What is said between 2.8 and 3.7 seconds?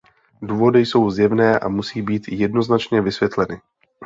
vysvětleny.